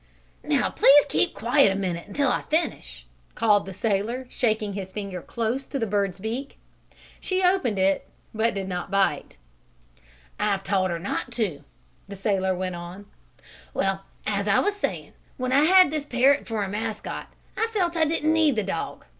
[0.41, 3.05] "Now please keep quiet a minute until I finish,"
[3.35, 6.57] called the sailor, shaking his finger close to the bird's beak.
[7.19, 9.37] She opened it but did not bite.
[10.39, 11.63] "I've taught her not to,"
[12.07, 13.05] the sailor went on.
[13.75, 17.95] "Well, as I was saying, when I had this parrot for a mascot I felt
[17.95, 19.05] I didn't need the dog.